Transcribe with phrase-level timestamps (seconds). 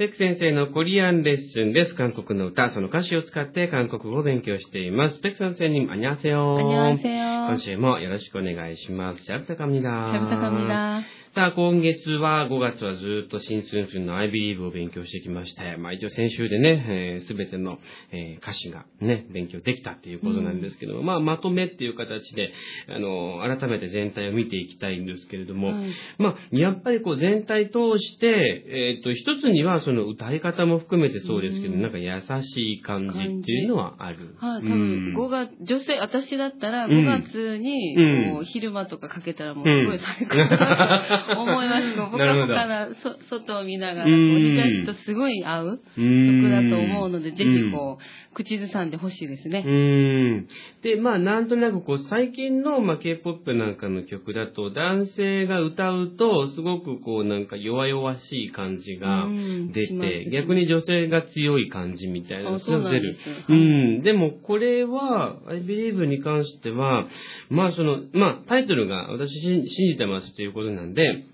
[0.00, 1.94] ペク先生のコリアンレッスンです。
[1.94, 5.20] 韓国の歌、その歌詞を使って韓国語を勉強しています。
[5.20, 6.58] ペク先生に、あにゃせよ。
[6.58, 7.39] 안녕하세요.
[7.47, 9.23] 今週もよろしくお願いします。
[9.23, 10.11] シャブタカミダー。
[10.11, 11.21] シャブタカミダー。
[11.33, 17.77] さあ、今月は、5月はずっと新スンスンの I believe を勉強してきまして、まあ一応先週でね、す、えー、べ、ての、
[18.11, 22.51] えー、歌詞がね、勉強できたっていうことなんですけども、うん、まあまとめっていう形で、
[22.93, 28.27] あの、改めて全体を見ていきたいんですけれども、はい、まあ、やっぱりこう全体通して、
[28.67, 32.11] えっ、ー、と、一つにはその歌い方も含めてそうですけど、うん、なんか優
[32.43, 34.35] しい感じっていうのはある。
[34.37, 41.95] はい、多分5月、うん、女性、私だったら5月に、うんこう、昼間とかかけたらもうすごい最高だと思います。
[41.95, 42.87] こう、ぽなるほどかぽかな
[43.29, 49.61] そ外を見ながら、こううん日差しとすごい合う曲曲だと思うので、ぜひこう、口ずさんでほしいですうね。
[49.61, 50.47] ん。
[50.81, 63.15] で、まあ、なんとなくこう、最近の、まあ、K-POP なんかの曲だと、男性が歌うと、すごくこう、なんか弱々しい感じがうん出て、逆に女性が強い感じみたいなのあそうなん出る。
[63.49, 63.61] うはい
[63.99, 64.01] ん。
[64.03, 67.07] でも、これは、I believe に関しては、
[67.49, 71.25] まあ、その、まあ、タイトルが私信信じてますということなんで、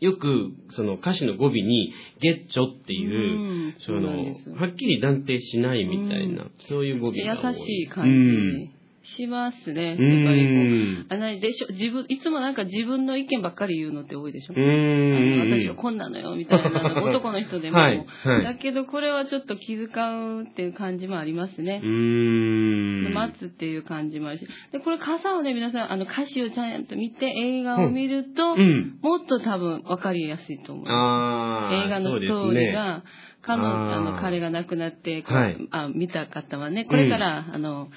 [0.00, 4.08] よく、その歌詞の語尾に、ゲッチョっていう、うんその
[4.56, 7.54] はっきり断定しないみたいな、うんそういう語尾が多い。
[7.54, 8.78] 優しい感うんじ
[9.16, 9.88] しますね。
[9.90, 11.06] やっぱうりこう、ん。
[11.08, 17.78] あないでしょ自分、いつもなんか自分の意見ばっかり言うのって多いでしょ私はこんなのよ、みたいなの、 男の人でも。
[18.24, 21.86] だけど、これはちょっと気遣うっていう感じもありますねう。
[21.86, 22.97] ん。
[23.26, 24.46] で待つっていう感じもあるし。
[24.72, 28.98] で、これ傘をね、皆さん、あの、歌詞をちゃんと見て、映画を見ると、うん。
[29.02, 30.84] もっと多分分かりやすいと思う。
[30.84, 33.04] 映画のストーリーが、
[33.42, 37.88] 彼女、あの、彼が亡くなって、はいあ見た方はね、これから、あの、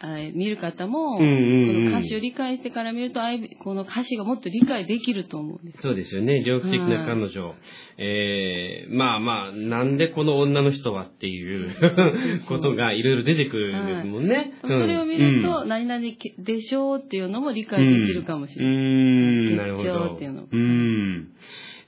[0.00, 3.20] あ見る方も、うんうんうんこの歌詞を理解してから見ると、
[3.62, 5.78] この歌詞がもっと理解できると思うんです。
[5.80, 6.42] そうですよね。
[6.42, 7.54] 猟奇的な彼女。
[7.98, 11.70] えー、まあまあ、なんでこの女の人はっていう
[12.48, 14.52] ことがいろいろ出てくるんですもんね。
[14.62, 16.00] それを見ると、うん何々
[16.38, 18.74] でしょうっていうのも理解できるかもしれない。
[18.74, 18.80] うー
[19.54, 20.14] ん、なるほど。
[20.16, 21.28] っていうのうん。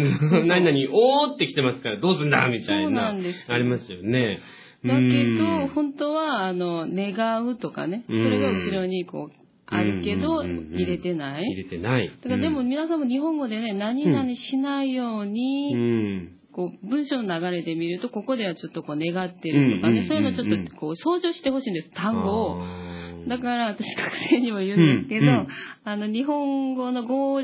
[0.47, 2.83] 何々、おーって来てますから、どうすんだみたいな。
[2.83, 3.55] そうなんですよ。
[3.55, 4.39] ありますよね。
[4.85, 5.37] だけうん。
[5.37, 8.29] ど、本当は、あの、願うとかね、そうん。
[8.29, 11.43] れが後ろにこう、あるけど、入れてない。
[11.43, 12.07] 入れてない。
[12.21, 22.63] だからでも皆さんも日本語でね、何々しないよううに、ん、こう、文章の流れで見ると、ここではちょっとこう、願ってるとかね、うんそういうのちょっとこう、想像してほしいんです、単語を。
[23.27, 25.47] だから私学生にも言うんですけど、
[25.85, 27.41] あの、日本語の語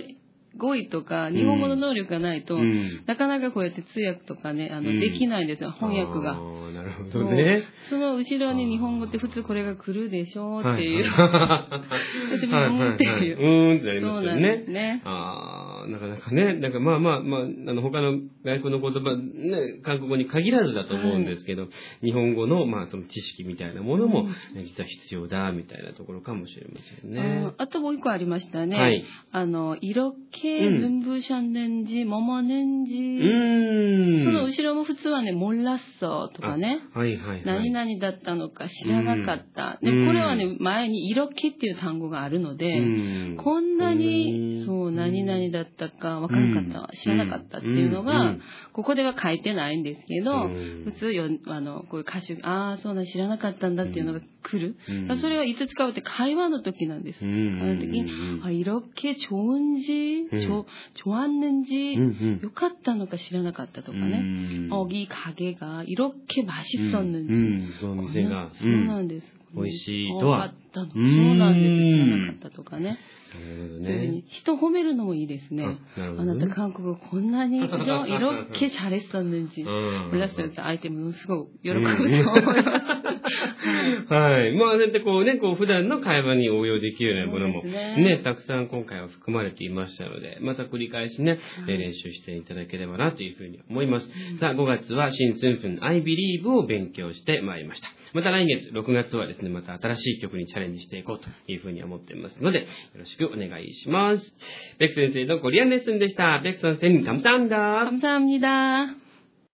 [0.59, 6.35] 語彙とか、日本語の能力がないと、うんなかなかこうやって通訳とかね、あの、うんできないんですよ、翻訳あが。
[6.35, 7.63] ーなるほどね。
[7.89, 11.03] その後ろに日本語って普通これが来るでしょうっていう。
[11.09, 14.71] はいはいはいでもうんっていううんってなりそうなんです。
[14.71, 15.01] ね。
[15.05, 21.67] ああ、なかなかね、なんかまあまあまあ、あの他の外国の言葉、ね、韓国語に限らずだと思うんですけど、
[22.03, 24.29] 日本語のまあその知識みたいなものも、ね
[24.63, 27.47] 実は必要だみたいなところかもしれませんね。
[27.57, 28.77] ああともう一個ありましたね。
[28.77, 30.13] はいあの、이렇
[30.48, 34.24] 게 うん 눈부셨는지、뭐뭐는 う 지、 ーん。
[34.24, 36.80] その後ろも普通はね、몰랐어とかね。
[36.94, 37.42] あはいはいはい。
[37.44, 39.78] 何々だったのか知らなかった。
[39.82, 48.40] で、うんこれはね、前に色気っていう単語があるので、うんこんなうに、んそう、何々だったか分からなかった、知らなかったっていうのが、うん
[48.72, 54.76] ここでは書いてないんですけど、うん普通よ、あの、こういう歌手、ああ、そうだ、知らなかったんだっていうのが 来る。
[54.88, 57.24] うんだからそれはいつ使うって会話の時なんです。
[57.24, 60.66] うん会話の時にうん、あ、이렇게좋은지、 うん좋
[61.04, 62.06] 좋았는지、 うんう
[62.38, 64.18] んよかったのか知らなかったとかうね。
[64.20, 68.50] ん어 이 가게가 이렇게 うん 맛있었는지 うんその店が。
[68.52, 69.26] そうなんです。
[69.54, 70.86] 美味しいとはあったの。
[70.86, 71.70] うそんうなんです。
[71.70, 72.98] 知らなかったとかね。
[73.34, 74.24] なるほどそういうふうにね。
[74.38, 75.78] 人褒めるのもいいですね。
[75.96, 82.22] あなるほあどねなた韓国語こんなに이렇게 잘했었는지 うん몰랐어요相手ものすごい喜ぶと思い
[82.64, 84.12] ます。
[84.12, 84.52] はい。
[84.56, 91.38] まあ、そうやってこうね、こう普段の会話に応用できるようなものもそうですねね、たくさん今回は含まれていましたので、また繰り返しね、
[91.68, 94.06] えー練習していただければなというふうに思います。
[94.40, 97.88] さあ、5月は新スンフン I Believe を勉強してまいりました。
[98.12, 102.66] また来月、6月はですね、また新しい曲にチャレンジしていこうというふうに思っていますので、よ
[102.96, 104.34] ろしくお願いします。
[104.78, 106.40] ベック先生のコリアンレッスンでした。
[106.42, 109.07] ベック先生、감사합니다 감사합니다.